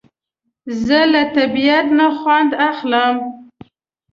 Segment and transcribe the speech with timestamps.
[0.85, 3.15] زه له طبیعت نه خوند اخلم